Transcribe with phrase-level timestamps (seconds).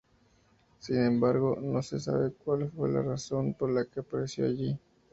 [0.79, 4.75] Sin embargo no se sabe cuál fue la razón por la que pereció allí.